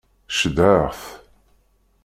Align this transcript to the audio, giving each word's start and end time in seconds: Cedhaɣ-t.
Cedhaɣ-t. 0.37 1.01